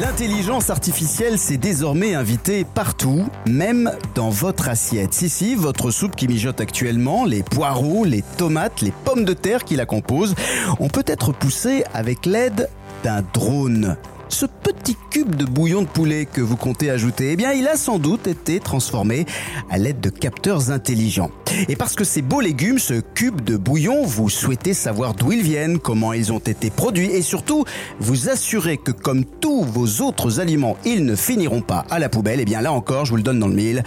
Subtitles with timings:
[0.00, 5.14] L'intelligence artificielle s'est désormais invitée partout, même dans votre assiette.
[5.14, 9.64] Si, si, votre soupe qui mijote actuellement, les poireaux, les tomates, les pommes de terre
[9.64, 10.34] qui la composent,
[10.80, 12.68] ont peut être poussées avec l'aide
[13.04, 13.96] d'un drone
[14.28, 17.76] ce petit cube de bouillon de poulet que vous comptez ajouter, eh bien, il a
[17.76, 19.26] sans doute été transformé
[19.70, 21.30] à l'aide de capteurs intelligents.
[21.68, 25.42] Et parce que ces beaux légumes, ce cube de bouillon, vous souhaitez savoir d'où ils
[25.42, 27.64] viennent, comment ils ont été produits et surtout
[27.98, 32.40] vous assurer que comme tous vos autres aliments, ils ne finiront pas à la poubelle,
[32.40, 33.84] eh bien là encore, je vous le donne dans le mille,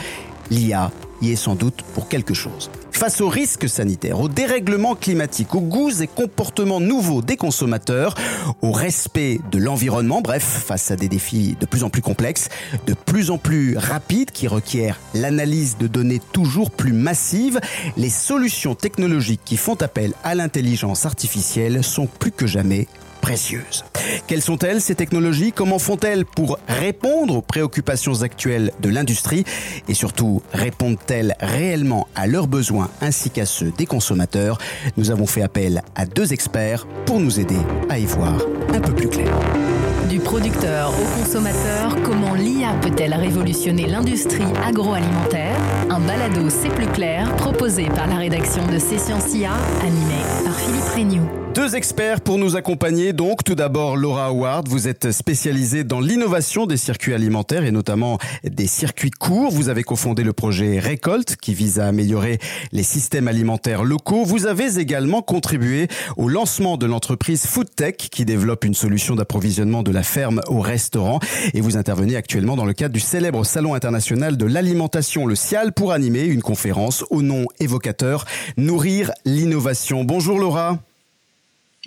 [0.50, 2.70] l'IA y est sans doute pour quelque chose.
[2.92, 8.16] Face aux risques sanitaires, aux dérèglements climatiques, aux goûts et comportements nouveaux des consommateurs,
[8.62, 12.50] au respect de l'environnement, bref, face à des défis de plus en plus complexes,
[12.88, 17.60] de plus en plus rapides qui requièrent l'analyse de données toujours plus massives,
[17.96, 22.88] les solutions technologiques qui font appel à l'intelligence artificielle sont plus que jamais
[23.22, 23.86] précieuses.
[24.28, 25.52] Quelles sont-elles ces technologies?
[25.52, 29.44] Comment font-elles pour répondre aux préoccupations actuelles de l'industrie?
[29.88, 34.58] Et surtout, répondent-elles réellement à leurs besoins ainsi qu'à ceux des consommateurs?
[34.98, 38.40] Nous avons fait appel à deux experts pour nous aider à y voir
[38.74, 39.34] un peu plus clair.
[40.30, 45.58] Du producteur au consommateur, comment l'IA peut-elle révolutionner l'industrie agroalimentaire?
[45.90, 50.96] Un balado C'est plus clair, proposé par la rédaction de Session IA, animé par Philippe
[50.96, 51.30] Regnoux.
[51.56, 53.12] Deux experts pour nous accompagner.
[53.12, 58.20] Donc, tout d'abord, Laura Howard, vous êtes spécialisée dans l'innovation des circuits alimentaires et notamment
[58.44, 59.52] des circuits courts.
[59.52, 62.38] Vous avez cofondé le projet Récolte qui vise à améliorer
[62.72, 64.24] les systèmes alimentaires locaux.
[64.26, 69.92] Vous avez également contribué au lancement de l'entreprise Foodtech qui développe une solution d'approvisionnement de
[69.92, 71.20] la ferme au restaurant.
[71.54, 75.74] Et vous intervenez actuellement dans le cadre du célèbre Salon international de l'alimentation, le CIAL,
[75.74, 78.26] pour animer une conférence au nom évocateur
[78.58, 80.04] Nourrir l'innovation.
[80.04, 80.80] Bonjour Laura.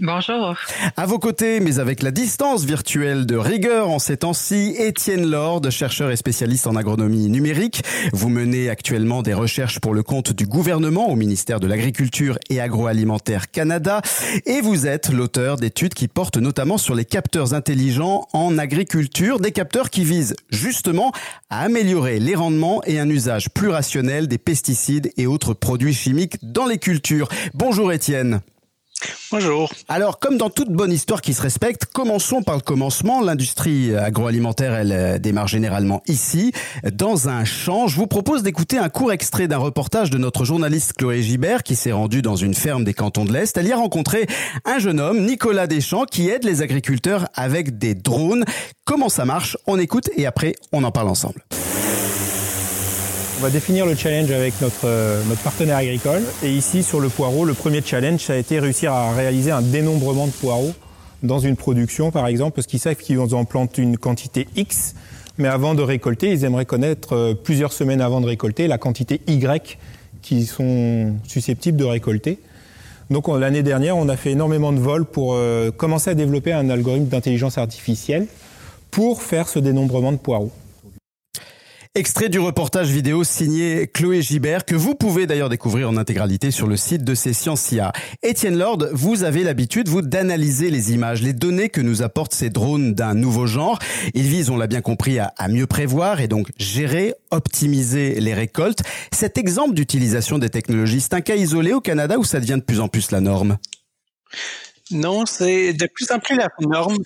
[0.01, 0.57] Bonjour.
[0.97, 5.71] À vos côtés, mais avec la distance virtuelle de rigueur en ces temps-ci, Étienne Lord,
[5.71, 7.83] chercheur et spécialiste en agronomie numérique.
[8.15, 12.59] Vous menez actuellement des recherches pour le compte du gouvernement au ministère de l'Agriculture et
[12.59, 14.01] Agroalimentaire Canada.
[14.47, 19.53] Et vous êtes l'auteur d'études qui portent notamment sur les capteurs intelligents en agriculture, des
[19.53, 21.13] capteurs qui visent justement
[21.51, 26.39] à améliorer les rendements et un usage plus rationnel des pesticides et autres produits chimiques
[26.43, 27.29] dans les cultures.
[27.53, 28.41] Bonjour Étienne.
[29.31, 29.73] Bonjour.
[29.89, 33.23] Alors, comme dans toute bonne histoire qui se respecte, commençons par le commencement.
[33.23, 36.53] L'industrie agroalimentaire, elle euh, démarre généralement ici,
[36.93, 37.87] dans un champ.
[37.87, 41.77] Je vous propose d'écouter un court extrait d'un reportage de notre journaliste Chloé Gibert qui
[41.77, 43.57] s'est rendue dans une ferme des cantons de l'Est.
[43.57, 44.27] Elle y a rencontré
[44.65, 48.45] un jeune homme, Nicolas Deschamps, qui aide les agriculteurs avec des drones.
[48.85, 49.57] Comment ça marche?
[49.67, 51.45] On écoute et après, on en parle ensemble.
[53.43, 56.23] On va définir le challenge avec notre, euh, notre partenaire agricole.
[56.45, 59.63] Et ici, sur le poireau, le premier challenge, ça a été réussir à réaliser un
[59.63, 60.71] dénombrement de poireaux
[61.25, 64.95] dans une production, par exemple, parce qu'ils savent qu'ils en plantent une quantité X,
[65.39, 69.21] mais avant de récolter, ils aimeraient connaître euh, plusieurs semaines avant de récolter la quantité
[69.27, 69.77] Y
[70.23, 72.39] qu'ils sont susceptibles de récolter.
[73.11, 76.71] Donc l'année dernière, on a fait énormément de vols pour euh, commencer à développer un
[76.71, 78.29] algorithme d'intelligence artificielle
[78.93, 80.53] pour faire ce dénombrement de poireaux.
[81.95, 86.67] Extrait du reportage vidéo signé Chloé Gibert que vous pouvez d'ailleurs découvrir en intégralité sur
[86.67, 87.93] le site de ces Sciences.ia.
[88.23, 92.49] Étienne Lord, vous avez l'habitude, vous, d'analyser les images, les données que nous apportent ces
[92.49, 93.79] drones d'un nouveau genre.
[94.15, 98.81] Ils visent, on l'a bien compris, à, mieux prévoir et donc gérer, optimiser les récoltes.
[99.13, 102.65] Cet exemple d'utilisation des technologies, c'est un cas isolé au Canada ou ça devient de
[102.65, 103.59] plus en plus la norme?
[104.93, 106.97] Non, c'est de plus en plus la norme.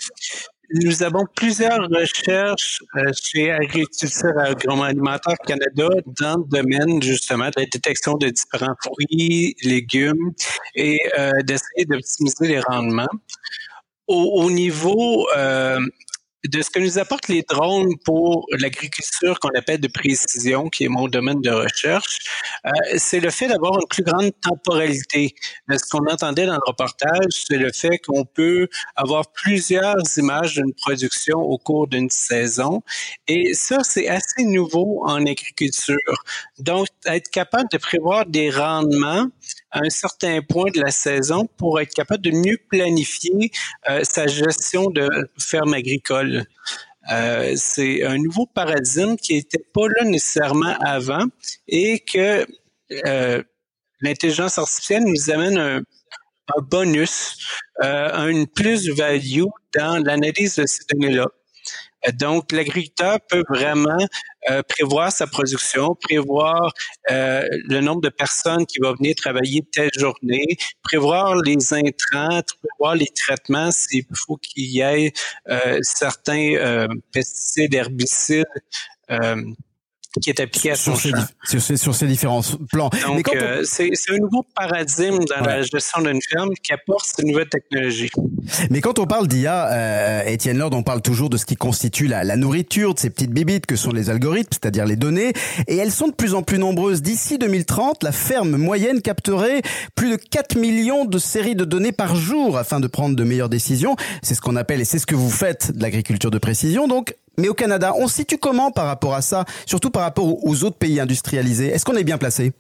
[0.73, 5.89] Nous avons plusieurs recherches euh, chez Agriculture Agroalimentaire Canada
[6.21, 10.33] dans le domaine justement de la détection de différents fruits, légumes
[10.75, 13.07] et euh, d'essayer d'optimiser les rendements.
[14.09, 15.81] Au, au niveau euh,
[16.49, 20.89] de ce que nous apportent les drones pour l'agriculture qu'on appelle de précision, qui est
[20.89, 22.19] mon domaine de recherche,
[22.67, 25.35] euh, c'est le fait d'avoir une plus grande temporalité.
[25.71, 30.73] Ce qu'on entendait dans le reportage, c'est le fait qu'on peut avoir plusieurs images d'une
[30.75, 32.83] production au cours d'une saison.
[33.29, 35.97] Et ça, c'est assez nouveau en agriculture.
[36.59, 39.27] Donc, être capable de prévoir des rendements
[39.71, 43.51] à un certain point de la saison pour être capable de mieux planifier
[43.89, 45.09] euh, sa gestion de
[45.39, 46.45] ferme agricole.
[47.13, 51.25] Euh, c'est un nouveau paradigme qui n'était pas là nécessairement avant
[51.69, 52.47] et que
[53.07, 53.43] euh,
[54.01, 55.83] l'intelligence artificielle nous amène un,
[56.63, 57.39] bonus,
[57.83, 59.47] une plus-value
[59.77, 61.27] dans l'analyse de ces données-là.
[62.19, 64.07] Donc, l'agriculteur peut vraiment
[64.51, 66.73] euh, prévoir sa production, prévoir
[67.11, 72.95] euh, le nombre de personnes qui vont venir travailler telle journée, prévoir les intrants, prévoir
[72.95, 75.13] les traitements s'il faut qu'il y ait
[75.49, 78.45] euh, certains pesticides, herbicides
[80.21, 81.15] qui est appliqué à son sur.
[81.45, 82.43] Ces, sur, ces différents
[82.73, 82.91] plans.
[83.07, 85.47] Donc, euh, c'est un nouveau paradigme dans ouais.
[85.47, 88.11] la gestion d'une ferme qui apporte ces nouvelles technologies.
[88.71, 92.07] Mais quand on parle d'IA, euh, Étienne Lord, on parle toujours de ce qui constitue
[92.07, 95.33] la, la nourriture de ces petites bibites que sont les algorithmes, c'est-à-dire les données,
[95.67, 97.03] et elles sont de plus en plus nombreuses.
[97.03, 99.63] D'ici 2030, la ferme moyenne capterait
[99.95, 103.49] plus de 4 millions de séries de données par jour afin de prendre de meilleures
[103.49, 103.97] décisions.
[104.23, 106.89] C'est ce qu'on appelle, et c'est ce que vous faites, de l'agriculture de précision.
[106.89, 110.45] Donc, mais au Canada, on se situe comment par rapport à ça, surtout par rapport
[110.45, 111.69] aux autres pays industrialisés?
[111.69, 112.53] Est-ce qu'on est bien placé?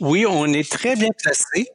[0.00, 1.68] Oui, on est très bien placé.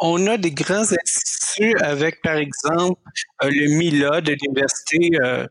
[0.00, 3.00] On a des grands instituts avec, par exemple,
[3.42, 5.46] euh, le MILA de l'Université euh,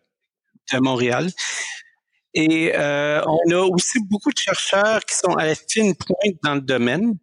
[0.73, 1.29] de Montréal.
[2.33, 6.55] Et euh, on a aussi beaucoup de chercheurs qui sont à la fine pointe dans
[6.55, 7.17] le domaine.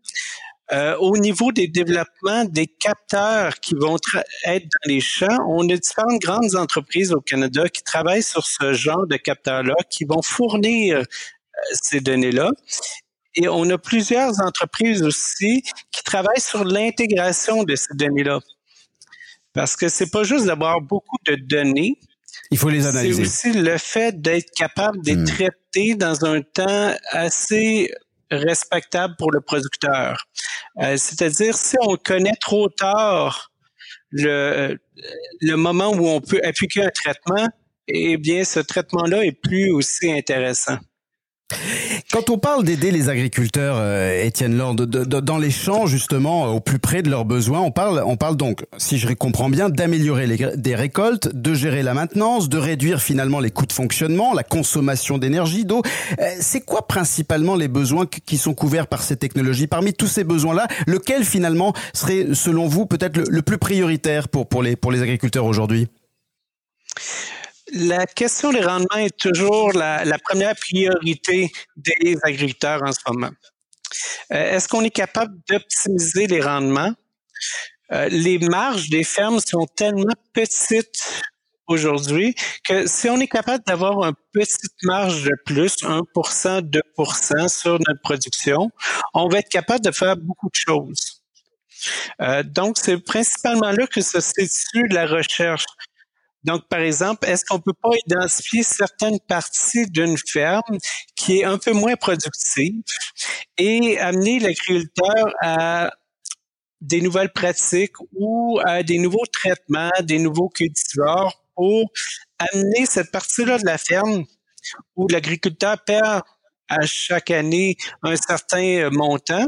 [0.73, 3.97] Euh, au niveau des développements des capteurs qui vont
[4.47, 8.73] être dans les champs, on a différentes grandes entreprises au Canada qui travaillent sur ce
[8.73, 11.03] genre de capteurs-là, qui vont fournir euh,
[11.83, 12.51] ces données-là.
[13.35, 15.63] Et on a plusieurs entreprises aussi
[15.93, 18.41] qui travaillent sur l'intégration de ces données-là.
[19.53, 21.99] Parce que c'est pas juste d'avoir beaucoup de données.
[22.51, 23.25] Il faut les analyser.
[23.25, 25.25] C'est aussi le fait d'être capable de les hmm.
[25.25, 27.91] traiter dans un temps assez
[28.37, 30.27] respectable pour le producteur.
[30.83, 33.51] Euh, c'est-à-dire, si on connaît trop tard
[34.11, 34.79] le,
[35.41, 37.49] le moment où on peut appliquer un traitement,
[37.89, 40.79] eh bien, ce traitement-là est plus aussi intéressant.
[42.11, 46.61] Quand on parle d'aider les agriculteurs, euh, Étienne Lord, de, dans les champs justement, au
[46.61, 50.27] plus près de leurs besoins, on parle, on parle donc, si je comprends bien, d'améliorer
[50.57, 55.19] des récoltes, de gérer la maintenance, de réduire finalement les coûts de fonctionnement, la consommation
[55.19, 55.83] d'énergie, d'eau.
[56.19, 59.67] Euh, c'est quoi principalement les besoins qui sont couverts par ces technologies?
[59.67, 64.49] Parmi tous ces besoins-là, lequel finalement serait, selon vous, peut-être le, le, plus prioritaire pour,
[64.49, 65.89] pour, les, pour les agriculteurs aujourd'hui?
[67.75, 73.31] La question des rendements est toujours la, première priorité des agriculteurs en ce moment.
[74.33, 76.95] Euh, Est-ce qu'on est capable d'optimiser les rendements?
[77.93, 81.23] Euh, les marges des fermes sont tellement petites
[81.67, 82.35] aujourd'hui
[82.67, 88.01] que si on est capable d'avoir une petite marge de plus, 1%, 2% sur notre
[88.03, 88.71] production,
[89.15, 91.23] on va être capable de faire beaucoup de choses.
[92.21, 95.65] Euh, donc, c'est principalement là que se situe la recherche.
[96.45, 100.79] Donc, par exemple, est-ce qu'on peut pas identifier certaines parties d'une ferme
[101.17, 102.83] qui est un peu moins productive
[103.57, 105.91] et amener l'agriculteur à
[106.81, 111.91] des nouvelles pratiques ou à des nouveaux traitements, des nouveaux cultivars pour
[112.39, 114.25] amener cette partie-là de la ferme
[114.97, 116.23] où l'agriculteur perd
[116.69, 119.47] à chaque année un certain montant?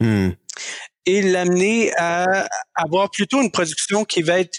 [0.00, 0.30] Hmm
[1.08, 4.58] et l'amener à avoir plutôt une production qui va être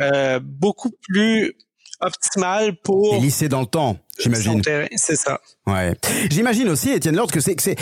[0.00, 1.54] euh, beaucoup plus
[2.00, 4.62] optimale pour et lisser dans le temps, j'imagine.
[4.96, 5.38] C'est ça.
[5.66, 5.94] Ouais.
[6.30, 7.76] J'imagine aussi, Étienne Lord, que c'est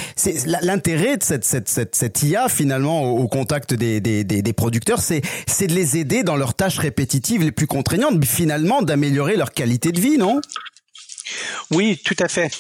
[0.63, 4.53] l'intérêt de cette cette cette cette IA finalement au, au contact des des des, des
[4.53, 9.37] producteurs, c'est c'est de les aider dans leurs tâches répétitives les plus contraignantes, finalement d'améliorer
[9.37, 10.41] leur qualité de vie, non?
[11.71, 12.51] Oui, tout à fait.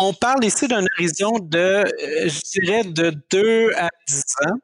[0.00, 4.58] On parle ici d'un horizon de, euh, je dirais, de 2 à 10 ans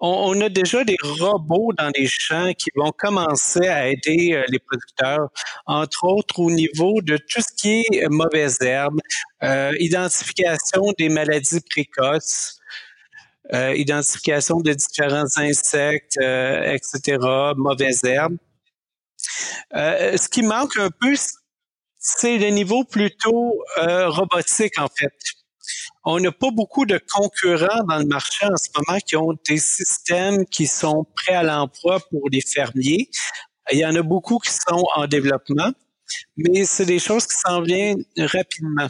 [0.00, 4.58] on, a déjà des robots dans les champs qui vont commencer à aider euh, les
[4.58, 5.28] producteurs,
[5.66, 9.00] entre autres au niveau de tout ce qui est mauvaises herbes,
[9.42, 12.56] euh, identification des maladies précoces.
[13.52, 17.18] Euh, identification de différents insectes, etc.,
[17.56, 18.36] mauvaises herbes.
[19.72, 21.14] ce qui manque un peu,
[21.98, 25.12] c'est le niveau plutôt robotique, en fait
[26.04, 29.58] on n'a pas beaucoup de concurrents dans le marché en ce moment qui ont des
[29.58, 33.10] systèmes qui sont prêts à l'emploi pour les fermiers.
[33.72, 35.70] Il y en a beaucoup qui sont en développement,
[36.36, 38.88] mais c'est des choses qui s'en viennent rapidement.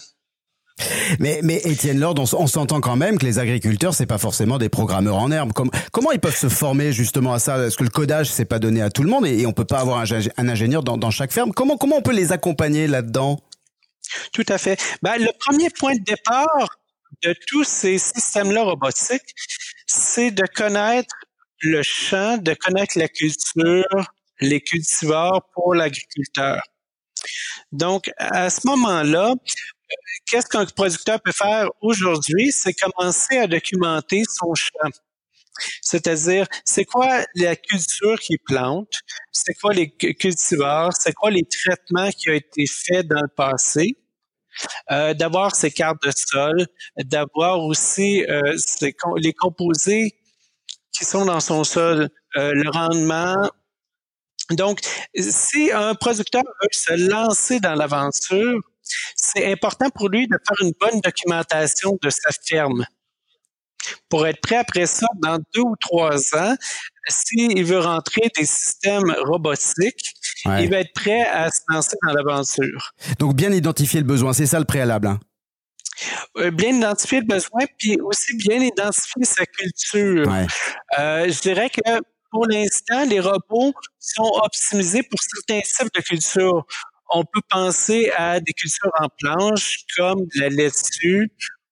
[1.18, 4.70] Mais, mais Étienne Lord, on, s'entend quand même que les agriculteurs, c'est pas forcément des
[4.70, 5.52] programmeurs en herbe.
[5.52, 7.58] comment ils peuvent se former justement à ça?
[7.66, 9.80] Est-ce que le codage, c'est pas donné à tout le monde et, on peut pas
[9.80, 11.52] avoir un, ingénieur dans, dans, chaque ferme?
[11.52, 13.38] Comment, comment on peut les accompagner là-dedans?
[14.32, 14.80] Tout à fait.
[15.02, 16.79] Ben, le premier point de départ,
[17.22, 19.34] de tous ces systèmes-là robotiques,
[19.86, 21.14] c'est de connaître
[21.60, 26.62] le champ, de connaître la culture, les cultivars pour l'agriculteur.
[27.72, 29.34] Donc, à ce moment-là,
[30.26, 32.50] qu'est-ce qu'un producteur peut faire aujourd'hui?
[32.52, 34.90] C'est commencer à documenter son champ.
[35.82, 38.92] C'est-à-dire, c'est quoi la culture qui plante,
[39.30, 43.96] c'est quoi les cultivars, c'est quoi les traitements qui ont été faits dans le passé,
[44.90, 46.66] euh, d'avoir ces cartes de sol,
[46.96, 48.56] d'avoir aussi euh,
[49.16, 50.14] les composés
[50.92, 53.36] qui sont dans son sol, euh, le rendement.
[54.50, 54.80] Donc,
[55.16, 58.60] si un producteur veut se lancer dans l'aventure,
[59.14, 62.84] c'est important pour lui de faire une bonne documentation de sa ferme
[64.08, 66.54] pour être prêt après ça, dans deux ou trois ans,
[67.08, 70.14] s'il veut rentrer des systèmes robotiques,
[70.46, 72.92] il va être prêt à se lancer dans l'aventure.
[73.18, 75.08] Donc, bien identifier le besoin, c'est ça le préalable.
[75.08, 75.20] Hein?
[76.38, 80.32] Euh, bien identifier le besoin, puis aussi bien identifier sa culture.
[80.98, 86.64] Euh, je dirais que pour l'instant, les robots sont optimisés pour certains types de cultures.
[87.12, 91.30] On peut penser à des cultures en planche comme la laitue,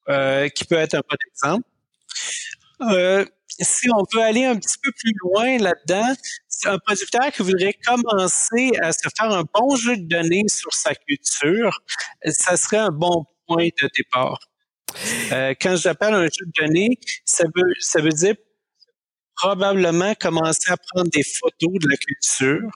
[0.08, 1.68] euh, qui peut être un bon exemple.
[2.80, 3.24] Euh,
[3.60, 6.14] si on veut aller un petit peu plus loin là-dedans,
[6.64, 10.94] un producteur qui voudrait commencer à se faire un bon jeu de données sur sa
[10.94, 11.80] culture,
[12.26, 14.40] ça serait un bon point de départ.
[15.32, 18.34] Euh, quand j'appelle un jeu de données, ça veut, ça veut dire
[19.36, 22.70] probablement commencer à prendre des photos de la culture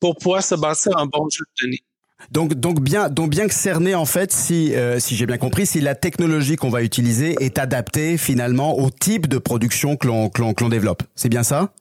[0.00, 1.84] pour pouvoir se bâtir un bon jeu de données.
[2.30, 5.66] Donc, donc bien, donc bien que cerner en fait, si euh, si j'ai bien compris,
[5.66, 10.28] si la technologie qu'on va utiliser est adaptée finalement au type de production que l'on
[10.28, 11.02] que l'on développe.
[11.16, 11.72] C'est bien ça?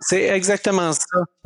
[0.00, 0.92] C'est exactement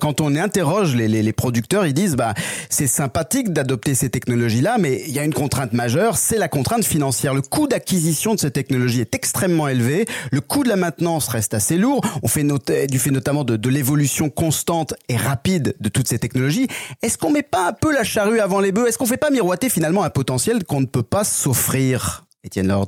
[0.01, 2.35] Quand on interroge les, les, producteurs, ils disent bah
[2.69, 6.85] c'est sympathique d'adopter ces technologies-là, mais il y a une contrainte majeure, c'est la contrainte
[6.85, 7.33] financière.
[7.33, 11.55] Le coût d'acquisition de ces technologies est extrêmement élevé, le coût de la maintenance reste
[11.55, 12.03] assez lourd.
[12.23, 16.19] On fait noter, du fait notamment de, de l'évolution constante et rapide de toutes ces
[16.19, 16.69] technologies.
[17.03, 18.87] Est-ce qu'on met pas un peu la charrue avant les bœufs?
[18.89, 22.87] Est-ce qu'on fait pas miroiter finalement un potentiel qu'on ne peut pas s'offrir, Étienne Lord?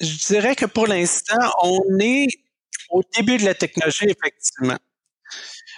[0.00, 2.26] Je dirais que pour l'instant, on est
[2.92, 4.78] au début de la technologie, effectivement.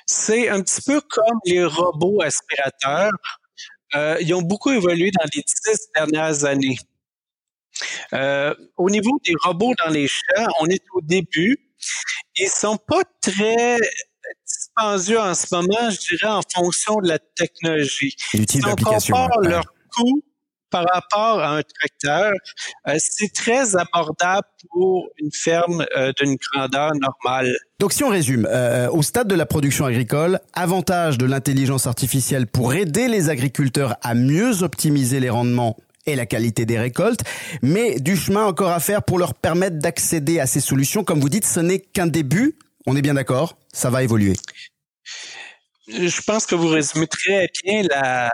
[0.06, 3.12] C'est un petit peu comme les robots aspirateurs.
[3.94, 6.76] Euh, ils ont beaucoup évolué dans les dix dernières années.
[8.12, 11.59] Euh, au niveau des robots dans les champs, on est au début.
[12.37, 13.78] Ils sont pas très
[14.47, 18.16] dispendieux en ce moment, je dirais, en fonction de la technologie.
[18.18, 20.23] Si on compare leur coût
[20.75, 22.33] par rapport à un tracteur,
[22.88, 27.57] euh, c'est très abordable pour une ferme euh, d'une grandeur normale.
[27.78, 32.49] Donc si on résume, euh, au stade de la production agricole, avantage de l'intelligence artificielle
[32.49, 35.76] pour aider les agriculteurs à mieux optimiser les rendements
[36.07, 37.21] et la qualité des récoltes,
[37.62, 41.04] mais du chemin encore à faire pour leur permettre d'accéder à ces solutions.
[41.04, 44.35] Comme vous dites, ce n'est qu'un début, on est bien d'accord, ça va évoluer.
[45.87, 48.33] Je pense que vous résumez très bien la,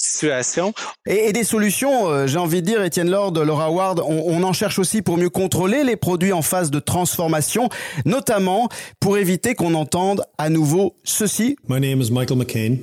[0.00, 0.72] situation.
[1.06, 4.52] Et, des solutions, euh, j'ai envie de dire, Étienne Lord, Laura Ward, on, on, en
[4.52, 7.68] cherche aussi pour mieux contrôler les produits en phase de transformation,
[8.04, 11.56] notamment pour éviter qu'on entende à nouveau ceci.
[11.68, 12.78] My name is Michael McCain.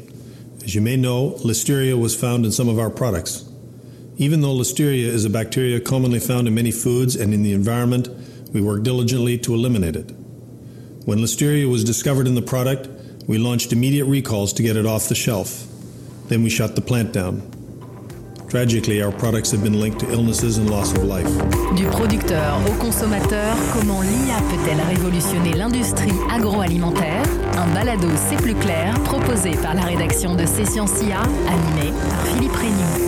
[0.64, 3.46] As you may know, listeria was found in some of our products.
[4.18, 8.10] Even though listeria is a bacteria commonly found in many foods and in the environment,
[8.54, 10.12] we work diligently to eliminate it.
[11.06, 12.90] When listeria was discovered in the product,
[13.28, 15.68] we launched immediate recalls to get it off the shelf.
[16.28, 17.42] Then we shut the plant down.
[18.50, 21.28] Tragically, our products have been linked to illnesses and loss of life.
[21.76, 27.47] Du producteur au consommateur, comment l'IA peut-elle révolutionner l'industrie agroalimentaire?
[27.58, 32.56] Un balado C'est plus clair, proposé par la rédaction de Session IA, animé par Philippe
[32.56, 33.08] Régnot.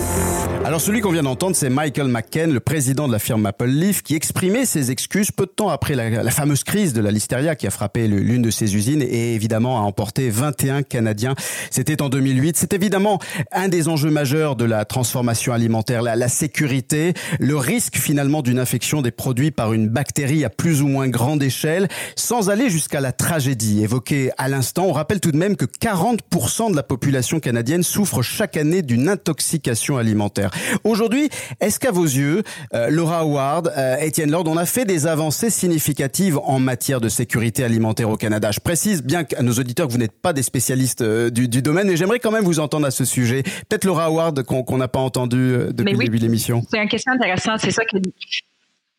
[0.65, 4.03] Alors celui qu'on vient d'entendre, c'est Michael McKen, le président de la firme Maple Leaf,
[4.03, 7.65] qui exprimait ses excuses peu de temps après la, fameuse crise de la listeria qui
[7.65, 11.33] a frappé l'une de ses usines et évidemment a emporté 21 Canadiens.
[11.71, 12.57] C'était en 2008.
[12.57, 13.19] C'est évidemment
[13.51, 19.01] un des enjeux majeurs de la transformation alimentaire, la sécurité, le risque finalement d'une infection
[19.01, 23.11] des produits par une bactérie à plus ou moins grande échelle, sans aller jusqu'à la
[23.11, 24.85] tragédie évoquée à l'instant.
[24.85, 29.09] On rappelle tout de même que 40% de la population canadienne souffre chaque année d'une
[29.09, 30.49] intoxication alimentaire.
[30.83, 31.29] Aujourd'hui,
[31.59, 32.43] est-ce qu'à vos yeux,
[32.73, 37.09] euh, Laura Howard, euh, Étienne Lord, on a fait des avancées significatives en matière de
[37.09, 38.51] sécurité alimentaire au Canada?
[38.51, 41.87] Je précise bien à nos auditeurs que vous n'êtes pas des spécialistes euh, du, domaine,
[41.87, 43.43] mais j'aimerais quand même vous entendre à ce sujet.
[43.67, 46.63] Peut-être Laura Howard qu'on n'a pas entendu depuis le début de l'émission.
[46.71, 47.59] C'est une question intéressante.
[47.59, 47.97] C'est ça que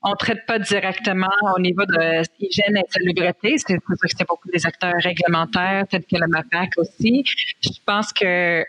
[0.03, 3.57] on traite pas directement au niveau de hygiène et salubrité.
[3.59, 7.25] C'est pour ça que c'est beaucoup des acteurs réglementaires, tels que le MAPAC aussi.
[7.61, 8.65] Je pense que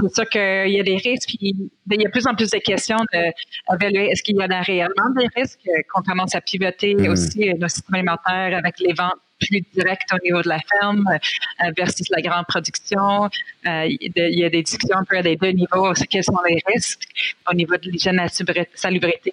[0.00, 1.34] c'est ça qu'il y a des risques.
[1.40, 5.10] il y a de plus en plus de questions d'évaluer est-ce qu'il y a réellement
[5.16, 7.08] des risques, qu'on commence à pivoter mm.
[7.08, 11.70] aussi nos systèmes alimentaires avec les ventes plus directes au niveau de la ferme euh,
[11.76, 13.30] versus la grande production.
[13.66, 15.92] Euh, il y a des discussions un peu à des deux niveaux.
[16.10, 17.04] Quels sont les risques
[17.50, 19.32] au niveau de l'hygiène et la salubrité?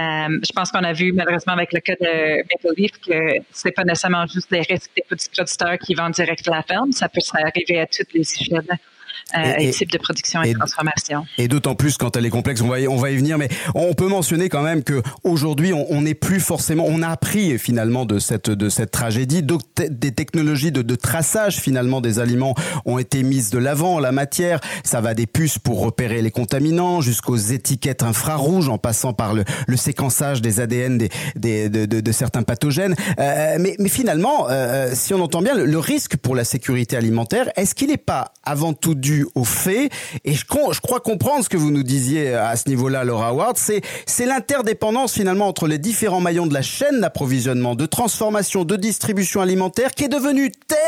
[0.00, 3.72] Euh, je pense qu'on a vu malheureusement avec le cas de Maple Leaf que c'est
[3.72, 7.20] pas nécessairement juste les risques des petits producteurs qui vendent direct la ferme, ça peut
[7.34, 8.62] arriver à toutes les échelles
[9.36, 11.26] euh, et, type de production et, transformation.
[11.38, 13.48] Et d'autant plus quand elle est complexe, on va, y, on va y venir, mais
[13.74, 18.04] on peut mentionner quand même que aujourd'hui, on n'est plus forcément, on a appris finalement
[18.04, 22.54] de cette de cette tragédie, donc des technologies de, de traçage finalement des aliments
[22.84, 23.98] ont été mises de l'avant.
[23.98, 29.12] La matière, ça va des puces pour repérer les contaminants, jusqu'aux étiquettes infrarouges, en passant
[29.12, 32.94] par le, le séquençage des ADN des, des de, de, de, certains pathogènes.
[33.18, 36.96] Euh, mais, mais finalement, euh, si on entend bien, le, le risque pour la sécurité
[36.96, 39.90] alimentaire, est-ce qu'il n'est pas avant tout dû au fait.
[40.24, 43.58] Et je, je crois comprendre ce que vous nous disiez à ce niveau-là, Laura Ward,
[43.58, 48.76] c'est c'est l'interdépendance finalement entre les différents maillons de la chaîne d'approvisionnement, de transformation, de
[48.76, 50.78] distribution alimentaire qui est devenue telle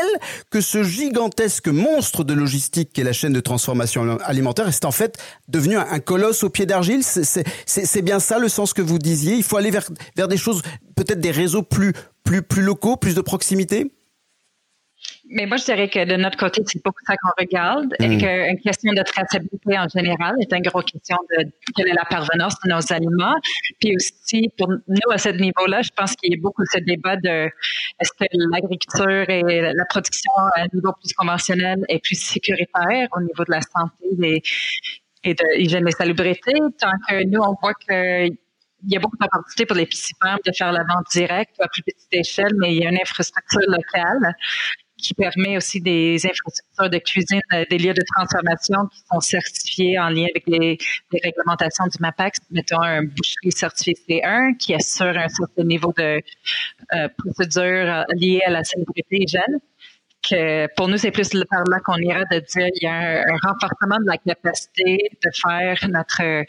[0.49, 5.17] que ce gigantesque monstre de logistique qu'est la chaîne de transformation alimentaire est en fait
[5.47, 7.01] devenu un, colosse au pied d'argile.
[7.03, 9.35] C'est bien ça le sens que vous disiez.
[9.35, 10.61] Il faut aller vers, vers des choses,
[10.95, 11.93] peut-être des réseaux plus,
[12.23, 13.91] plus, plus locaux, plus de proximité?
[15.29, 18.17] Mais moi, je dirais que de notre côté, c'est beaucoup ça qu'on regarde et mm.
[18.19, 22.55] qu'une question de traçabilité en général est une grosse question de quelle est la parvenance
[22.63, 23.35] de nos aliments.
[23.79, 27.15] Puis aussi, pour nous, à ce niveau-là, je pense qu'il y a beaucoup ce débat
[27.17, 27.49] de
[27.99, 33.21] est-ce que l'agriculture et la production à un niveau plus conventionnel est plus sécuritaire au
[33.21, 34.43] niveau de la santé et,
[35.23, 38.29] et de l'hygiène et salubrité, tant que nous, on voit que
[38.87, 40.13] il y a beaucoup d'opportunités pour les petits
[40.45, 43.61] de faire la vente directe à plus petite échelle, mais il y a une infrastructure
[43.67, 44.35] locale
[45.05, 49.99] qui permet aussi des infrastructures de cuisine, euh, des lieux de transformation qui sont certifiés
[49.99, 50.77] en lien avec les,
[51.23, 52.39] réglementations du MAPAX.
[52.49, 56.21] Mettons un boucherie certifié C1 qui assure un certain niveau de
[56.93, 59.59] euh, procédure euh, liée à la salubrité hygiène.
[60.27, 63.37] Que pour nous, c'est plus par là qu'on ira de dire il y a un,
[63.43, 66.45] renforcement de la capacité de faire notre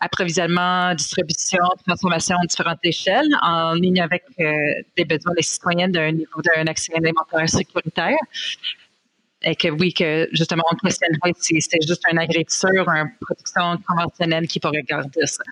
[0.00, 4.52] approvisionnement, distribution, transformation à différentes échelles, en ligne avec euh,
[4.96, 8.18] des besoins des citoyens d'un niveau d'un accès alimentaire sécuritaire.
[9.42, 14.48] Et que oui, que justement, on questionnerait si c'était juste un agriculture, une production conventionnelle
[14.48, 15.44] qui pourrait garder ça.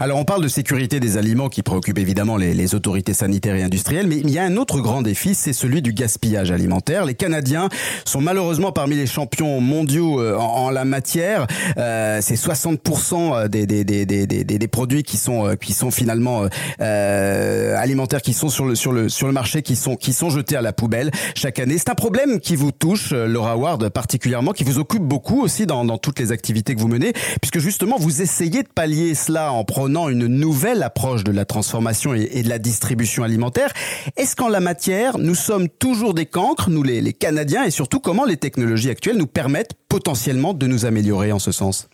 [0.00, 4.06] Alors on parle de sécurité des aliments qui préoccupe évidemment les, autorités sanitaires et industrielles,
[4.06, 7.04] mais il y a un autre grand défi, c'est celui du gaspillage alimentaire.
[7.04, 7.68] Les Canadiens
[8.04, 11.46] sont malheureusement parmi les champions mondiaux euh, en, la matière.
[11.78, 16.46] Euh, c'est 60% des, des, des, des, des produits qui sont euh, qui sont finalement
[16.80, 20.30] euh, alimentaires qui sont sur le sur le sur le marché qui sont qui sont
[20.30, 21.78] jetés à la poubelle chaque année.
[21.78, 25.84] C'est un problème qui vous touche, Laura Ward particulièrement, qui vous occupe beaucoup aussi dans,
[25.84, 29.64] dans toutes les activités que vous menez, puisque justement vous essayez de pallier cela en
[29.66, 33.72] prenant une nouvelle approche de la transformation et, de la distribution alimentaire.
[34.16, 38.24] Est-ce qu'en la matière, nous sommes toujours des cancres, nous les, Canadiens, et surtout comment
[38.24, 41.88] les technologies actuelles nous permettent potentiellement de nous améliorer en ce sens?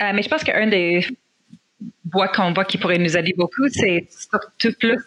[0.00, 1.06] Euh, Mais je pense qu'un des
[2.12, 4.98] voies qu'on voit qui pourrait nous aider beaucoup, c'est surtout plus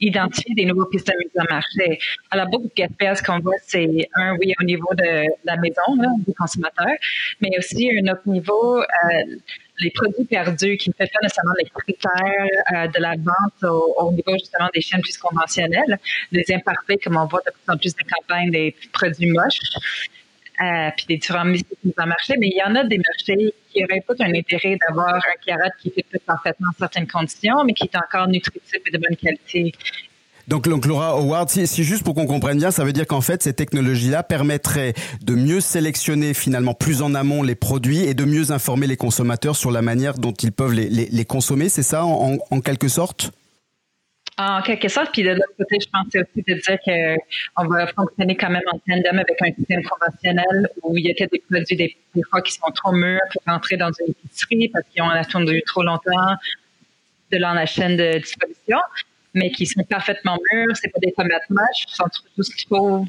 [0.00, 1.98] d'identifier des nouveaux pistes de mise en marché.
[2.30, 6.34] Alors, beaucoup de gaspillage qu'on voit, c'est un, oui, au niveau de la maison, du
[6.34, 6.94] consommateur,
[7.40, 8.84] mais aussi un autre niveau, euh,
[9.82, 14.12] les produits perdus qui ne fait pas nécessairement les critères euh, de la vente au,
[14.12, 15.98] niveau justement des chaînes plus conventionnelles,
[16.30, 19.60] des imparfaits comme on voit de plus en plus de campagnes des produits moches.
[20.60, 21.64] Euh, puis des différents mises
[21.98, 25.14] en marché, mais il y en a des marchés qui auraient pas un intérêt d'avoir
[25.14, 29.16] un carotte qui fait parfaitement certaines conditions, mais qui est encore nutritif et de bonne
[29.16, 29.72] qualité.
[30.48, 33.54] Donc, Laura Howard, si, juste pour qu'on comprenne bien, ça veut dire qu'en fait, ces
[33.54, 38.86] technologies-là permettraient de mieux sélectionner finalement plus en amont les produits et de mieux informer
[38.86, 43.30] les consommateurs sur la manière dont ils peuvent les, consommer, c'est ça en, quelque sorte?
[44.38, 47.18] En quelque sorte, puis de l'autre côté, je pensais aussi de dire
[47.56, 51.26] qu'on va fonctionner quand même en tandem avec un système conventionnel où il y a
[51.26, 51.96] des produits des,
[52.28, 55.82] fois qui sont trop mûrs pour rentrer dans une épicerie parce qu'ils ont attendu trop
[55.82, 56.36] longtemps
[57.30, 58.78] de la chaîne de distribution
[59.34, 60.76] mais qui sont parfaitement mûrs.
[60.76, 62.04] C'est pas des tomates moches, sont
[62.36, 63.04] juste trop,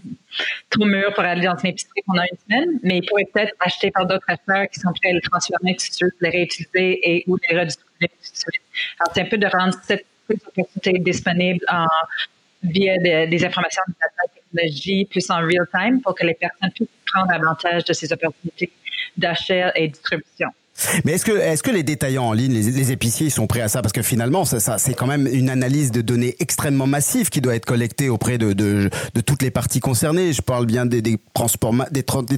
[0.70, 3.92] trop mûrs pour aller dans une épicerie pendant une semaine, mais ils pourraient peut-être acheter
[3.92, 7.24] par d'autres acheteurs qui sont prêts à les transformer tout de suite, les réutiliser et
[7.28, 8.12] ou les redistribuer.
[9.00, 11.88] Alors, c'est un peu de rendre cette opportunité disponible en,
[12.64, 16.88] via des informations de la technologie plus en real time pour que les personnes puissent
[17.14, 18.72] prendre avantage de ces opportunités
[19.18, 20.50] d'achat et distribution.
[21.06, 23.82] Mais est-ce que, est-ce que les détaillants en ligne, les, épiciers, sont prêts à ça?
[23.82, 27.56] Parce que finalement, ça, c'est quand même une analyse de données extrêmement massive qui doit
[27.56, 28.90] être collectée auprès de,
[29.26, 30.34] toutes les parties concernées.
[30.34, 31.02] Je parle bien des,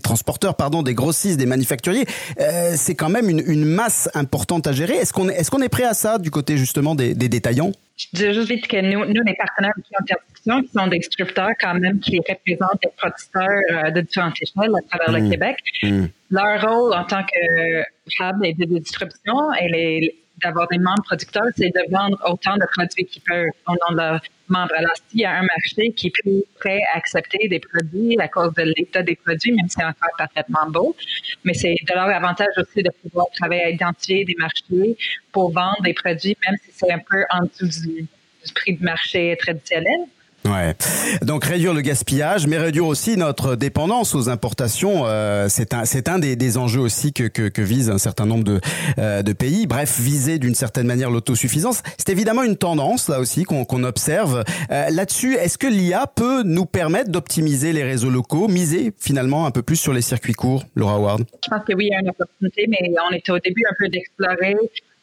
[0.01, 2.05] transporteurs, pardon, des grossistes, des manufacturiers.
[2.39, 4.93] Euh, c'est quand même une, masse importante à gérer.
[4.95, 7.71] Est-ce qu'on est, qu'on est prêt à ça du côté justement des, des détaillants?
[8.13, 11.99] Juste vite que nous, nous, les partenaires qui ont qui sont des distributeurs quand même,
[11.99, 15.31] qui représentent des producteurs euh, de différentes échelles à travers le mmh.
[15.31, 15.57] Québec.
[15.83, 16.05] Mmh.
[16.31, 17.81] Leur rôle en tant que
[18.19, 23.05] hub et de distribution et d'avoir des membres producteurs, c'est de vendre autant de produits
[23.05, 24.73] qu'ils peuvent au nom de leurs membres.
[24.75, 28.27] Alors, s'il y a un marché qui est plus prêt à accepter des produits à
[28.27, 30.95] cause de l'état des produits, même si c'est encore parfaitement beau,
[31.43, 34.97] mais c'est de leur avantage aussi de pouvoir travailler à identifier des marchés
[35.31, 38.83] pour vendre des produits, même si c'est un peu en dessous du, du prix de
[38.83, 40.07] marché traditionnel.
[40.45, 40.75] Ouais.
[41.23, 46.07] Donc réduire le gaspillage, mais réduire aussi notre dépendance aux importations, euh, c'est un c'est
[46.07, 48.61] un des, des enjeux aussi que, que, que vise un certain nombre de
[48.99, 49.65] euh, de pays.
[49.65, 54.43] Bref, viser d'une certaine manière l'autosuffisance, c'est évidemment une tendance là aussi qu'on qu'on observe.
[54.71, 59.51] Euh, Là-dessus, est-ce que l'IA peut nous permettre d'optimiser les réseaux locaux, miser finalement un
[59.51, 61.23] peu plus sur les circuits courts, Laura Ward?
[61.43, 62.77] Je pense que oui, il y a une opportunité, mais
[63.09, 64.55] on était au début un peu d'explorer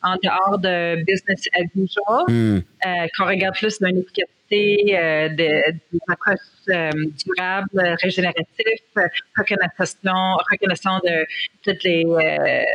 [0.02, 2.58] en dehors de business as usual, Hmm.
[2.86, 6.38] euh, qu'on regarde plus d'une efficacité, euh, de- des approches
[6.68, 6.90] euh,
[7.24, 8.82] durables, régénératives,
[9.36, 11.26] reconnaissance, reconnaissance de
[11.64, 12.04] tous les,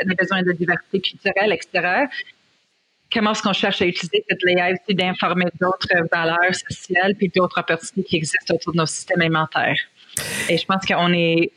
[0.05, 2.05] les besoins de diversité culturelle, etc.
[3.13, 7.59] Comment est-ce qu'on cherche à utiliser cette l'AI aussi d'informer d'autres valeurs sociales puis d'autres
[7.59, 9.79] opportunités qui existent autour de nos systèmes alimentaires?
[10.49, 11.51] Et je pense qu'on est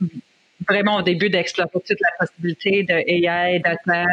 [0.69, 4.05] vraiment au début d'explorer toute la possibilité de AI, data,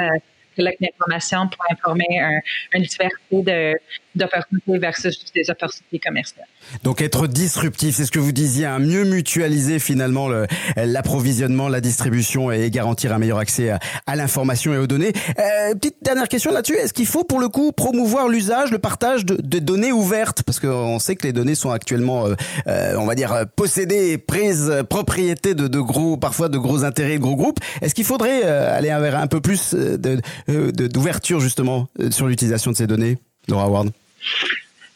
[0.57, 2.39] collecte d'informations pour informer un,
[2.73, 3.75] une diversité
[4.15, 6.47] d'opportunités versus des opportunités commerciales.
[6.83, 11.81] Donc être disruptif, c'est ce que vous disiez, hein, mieux mutualiser finalement le- l'approvisionnement, la
[11.81, 13.69] distribution et garantir un meilleur accès
[14.05, 15.13] à, l'information et aux données.
[15.39, 19.23] Euh, petite dernière question là-dessus, est-ce qu'il faut pour le coup promouvoir l'usage, le partage
[19.25, 20.43] de, données ouvertes?
[20.43, 22.33] Parce qu'on sait que les données sont actuellement, euh,
[22.67, 26.83] euh, on va dire, possédées et prises euh, propriété de, de gros, parfois de gros
[26.83, 27.59] intérêts, de gros groupes.
[27.81, 32.71] Est-ce qu'il faudrait euh, aller vers un peu plus de- d'ouverture justement euh, sur l'utilisation
[32.71, 33.89] de ces données, Laura Ward?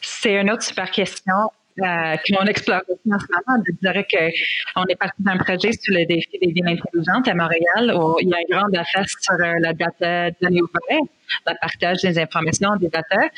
[0.00, 1.34] C'est une autre super question
[1.80, 3.62] euh, qu'on explore aussi en ce moment.
[3.66, 7.94] Je dirais qu'on est parti d'un projet sur le défi des villes intelligentes à Montréal
[7.96, 11.10] où il y a une grande affaire sur euh, la data donnée ouverte,
[11.46, 13.28] le partage des informations, des data.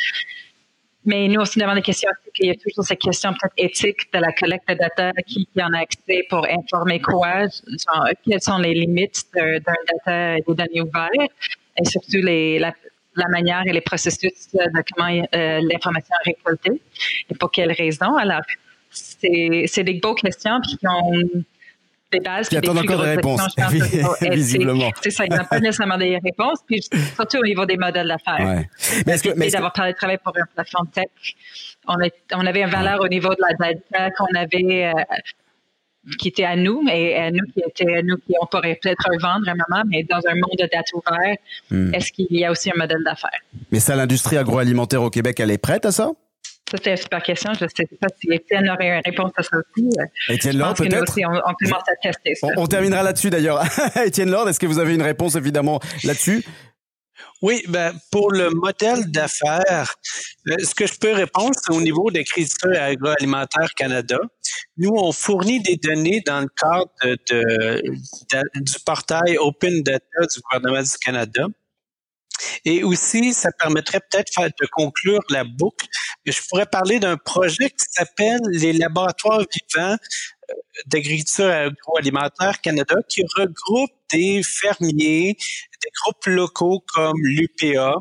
[1.07, 2.11] Mais nous aussi, nous avons des questions.
[2.39, 5.73] Il y a toujours cette question peut-être éthique de la collecte de data, qui, en
[5.75, 7.47] a accès pour informer quoi,
[8.27, 11.31] quelles sont les limites d'un data des données ouvertes,
[11.79, 12.73] et surtout les, la,
[13.17, 16.81] la manière et les processus de comment euh, l'information est récoltée
[17.31, 18.17] et pour quelles raisons.
[18.17, 18.43] Alors,
[18.91, 21.45] c'est des beaux questions puis qui ont
[22.13, 22.49] des bases.
[22.49, 23.43] Qui attendent encore des réponses,
[24.21, 24.91] visiblement.
[25.03, 26.81] C'est ça, il n'y a pas nécessairement des réponses, puis
[27.15, 28.47] surtout au niveau des modèles d'affaires.
[28.47, 28.69] Ouais.
[29.07, 31.07] Mais est-ce que, mais d'avoir parlé de travail pour une plateforme tech,
[31.89, 35.03] on, est, on avait une valeur au niveau de la data qu'on avait, euh,
[36.19, 39.03] qui était à nous, et à nous qui était à nous qui on pourrait peut-être
[39.11, 41.37] revendre à un moment, mais dans un monde de data ouvert,
[41.71, 41.95] Hmm.
[41.95, 43.31] est-ce qu'il y a aussi un modèle d'affaires?
[43.71, 46.11] mais ça, l'industrie agroalimentaire au Québec, elle est prête à ça?
[46.71, 47.53] Ça, c'est une super question.
[47.55, 49.89] Je ne sais pas si Étienne aurait une réponse à ça aussi.
[50.29, 51.13] Étienne Lord, peut-être?
[51.19, 52.47] on, on commence à tester ça.
[52.57, 53.63] on, on terminera là-dessus d'ailleurs.
[54.05, 56.45] Étienne Lord, est-ce que vous avez une réponse évidemment là-dessus?
[57.43, 59.95] Oui, ben, pour le modèle d'affaires,
[60.49, 64.19] euh, ce que je peux répondre, c'est au niveau d'écriture agroalimentaire Canada.
[64.77, 66.89] Nous, on fournit des données dans le cadre
[68.55, 71.47] du portail Open Data du gouvernement du Canada.
[72.65, 75.87] Et aussi, ça permettrait peut-être de conclure la boucle.
[76.27, 79.97] Je pourrais parler d'un projet qui s'appelle les laboratoires vivants
[80.51, 80.55] euh,
[80.87, 87.95] d'agriculture agroalimentaire Canada, qui regroupe des fermiers, des groupes locaux comme l'UPA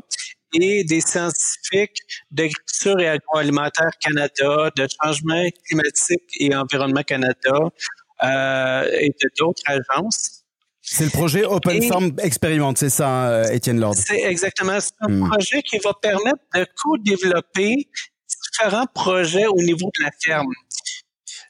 [0.53, 1.99] et des scientifiques
[2.31, 7.57] d'agriculture et agroalimentaire Canada, de changement climatique et environnement Canada
[8.23, 10.39] euh, et de d'autres agences.
[10.81, 13.95] C'est le projet Open Et- Farm Experiment, c'est ça, hein, Étienne Lord?
[13.95, 15.29] C'est exactement c'est un Hmm.
[15.29, 17.87] projet qui va permettre de co-développer
[18.27, 20.51] différents projets au niveau de la ferme.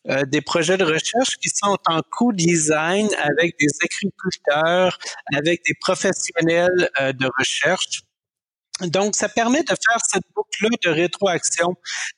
[0.10, 4.98] Euh, des projets de recherche qui sont en co-design avec des agriculteurs,
[5.34, 8.04] avec des professionnels euh, de recherche.
[8.88, 11.76] Donc, ça permet de faire cette boucle-là de rétroaction.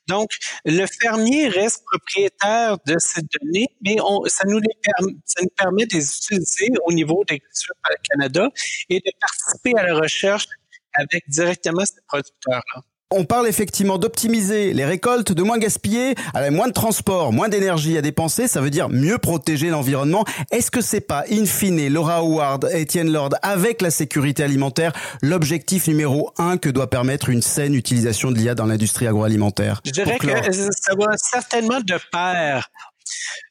[0.08, 0.30] Donc,
[0.66, 5.50] le fermier reste propriétaire de ces données, mais on, ça, nous les perm- ça nous
[5.58, 7.76] permet de les utiliser au niveau d'Agriculture
[8.10, 8.50] Canada
[8.90, 10.48] et de participer à la recherche
[10.94, 12.82] avec directement ces producteurs-là.
[13.12, 17.96] On parle effectivement d'optimiser les récoltes, de moins gaspiller, avec moins de transport, moins d'énergie
[18.00, 20.26] à dépenser, ça veut dire mieux protéger l'environnement.
[20.50, 24.92] Est-ce que c'est pas, in fine, Laura Howard, Étienne Lord, avec la sécurité alimentaire,
[25.22, 29.82] l'objectif numéro un que doit permettre une saine utilisation de l'IA dans l'industrie agroalimentaire?
[29.86, 32.70] Je dirais que ça va certainement de pair.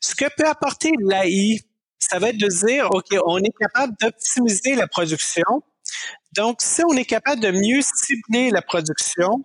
[0.00, 1.60] Ce que peut apporter l'AI,
[2.00, 5.62] ça va être de dire, OK, on est capable d'optimiser la production.
[6.34, 9.44] Donc, si on est capable de mieux cibler la production,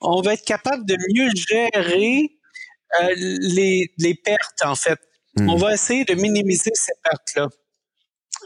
[0.00, 2.30] on va être capable de mieux gérer
[3.00, 4.98] euh, les, les pertes, en fait.
[5.36, 5.50] Hmm.
[5.50, 7.48] On va essayer de minimiser ces pertes-là.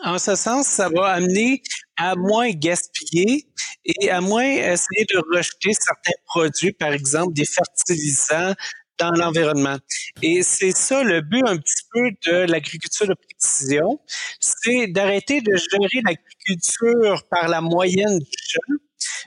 [0.02, 1.62] En ce sens, ça va amener
[1.96, 3.46] à moins gaspiller
[3.85, 8.54] et à moins essayer de rejeter certains produits, par exemple des fertilisants
[8.98, 9.76] dans l'environnement.
[10.22, 14.00] Et c'est ça le but un petit peu de l'agriculture de précision,
[14.40, 18.76] c'est d'arrêter de gérer l'agriculture par la moyenne du champ,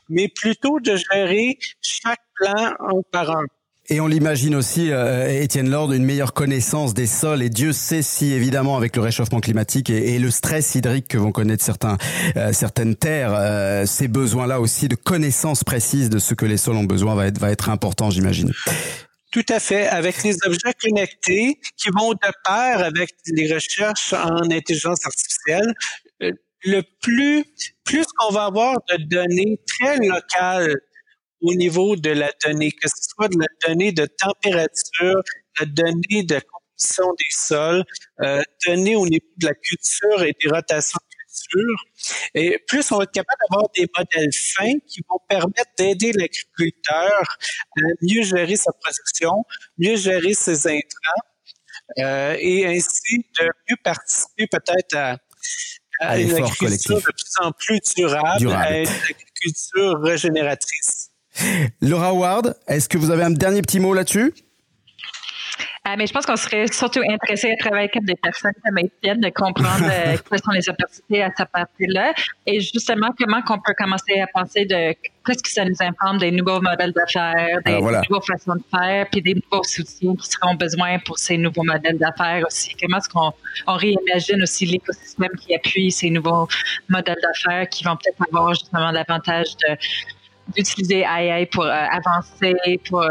[0.09, 3.45] mais plutôt de gérer chaque plan un par un.
[3.89, 7.41] Et on l'imagine aussi, euh, Étienne Lord, une meilleure connaissance des sols.
[7.41, 11.31] Et Dieu sait si, évidemment, avec le réchauffement climatique et, le stress hydrique que vont
[11.31, 11.97] connaître certains,
[12.35, 16.75] euh, certaines terres, euh, ces besoins-là aussi de connaissance précise de ce que les sols
[16.75, 18.51] ont besoin va être, va être important, j'imagine.
[19.31, 24.49] Tout à fait, avec les objets connectés qui vont de pair avec les recherches en
[24.49, 25.73] intelligence artificielle.
[26.63, 27.45] Le plus,
[27.83, 30.75] plus qu'on va avoir de données très locales
[31.41, 35.21] au niveau de la donnée, que ce soit de la donnée de température,
[35.59, 37.83] la donnée de composition des sols,
[38.21, 41.06] euh, données au niveau de la culture et des rotations de
[41.47, 41.75] culture.
[42.33, 47.21] Et plus on va être capable d'avoir des modèles fins qui vont permettre d'aider l'agriculteur
[47.77, 49.45] à mieux gérer sa production,
[49.77, 51.27] mieux gérer ses intrants,
[51.99, 55.17] euh, et ainsi de mieux participer peut-être à,
[56.01, 58.63] à, une agriculture de plus en plus durable, durable.
[58.63, 61.11] à une agriculture régénératrice.
[61.81, 64.33] Laura Ward, est-ce que vous avez un dernier petit mot là-dessus?
[65.89, 69.21] Ah, mais je pense qu'on serait surtout intéressé à travailler avec des personnes comme Étienne,
[69.21, 72.13] de comprendre euh, quelles sont les opportunités à cette partie-là
[72.45, 74.93] et justement comment qu'on peut commencer à penser de
[75.25, 79.21] qu'est-ce que ça nous informe des nouveaux modèles d'affaires, des, nouvelles façons de faire, puis
[79.21, 82.75] des nouveaux soutiens qui seront besoin pour ces nouveaux modèles d'affaires aussi.
[82.81, 83.31] Comment est-ce qu'on
[83.67, 86.49] on réimagine aussi l'écosystème qui appuie ces nouveaux
[86.89, 89.77] modèles d'affaires qui vont peut-être avoir justement l'avantage de
[90.55, 93.09] d'utiliser AI pour euh, avancer pour, euh,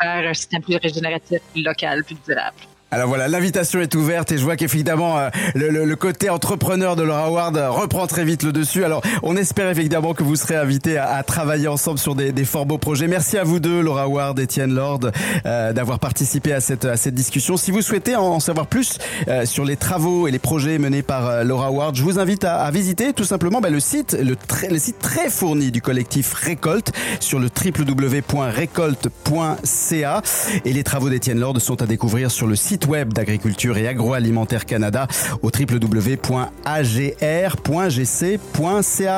[0.00, 2.56] vers un système plus régénératif, plus local, plus durable.
[2.94, 7.28] Alors voilà, l'invitation est ouverte et je vois qu'évidemment euh, le, côté entrepreneur de Laura
[7.28, 8.84] Ward reprend très vite le dessus.
[8.84, 12.66] Alors on espère évidemment que vous serez invités à, travailler ensemble sur des, des, fort
[12.66, 13.08] beaux projets.
[13.08, 15.10] Merci à vous deux, Laura Ward, Étienne Lord,
[15.44, 17.56] euh, d'avoir participé à cette, à cette discussion.
[17.56, 21.42] Si vous souhaitez en, savoir plus euh, sur les travaux et les projets menés par
[21.42, 24.36] Laura Ward, je vous invite à, visiter tout simplement bah, le site, le,
[24.70, 30.22] le, site très fourni du collectif Récolte sur le www.récolte.ca
[30.64, 34.66] et les travaux d'Étienne Lord sont à découvrir sur le site web d'agriculture et agroalimentaire
[34.66, 35.06] Canada
[35.42, 36.42] au www.agr.gc.ca.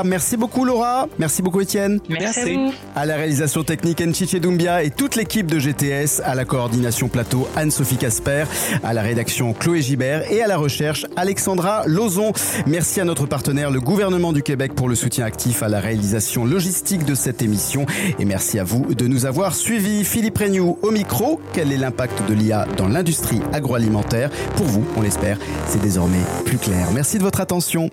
[0.04, 2.00] Merci beaucoup Laura, merci beaucoup Étienne.
[2.08, 2.58] Merci.
[2.94, 7.48] À, la réalisation technique Nchiche Doumbia et toute l'équipe de GTS, à la coordination plateau
[7.56, 8.44] Anne-Sophie Casper,
[8.82, 12.32] à la rédaction Chloé Gibert et à la recherche Alexandra Lozon.
[12.66, 16.44] Merci à notre partenaire le gouvernement du Québec pour le soutien actif à la réalisation
[16.44, 17.86] logistique de cette émission
[18.18, 20.04] et merci à vous de nous avoir suivis.
[20.04, 23.40] Philippe Regnoux au micro, quel est l'impact de l'IA dans l'industrie?
[23.52, 24.30] Agroalimentaire.
[24.56, 26.88] Pour vous, on l'espère, c'est désormais plus clair.
[26.92, 27.90] Merci de votre attention.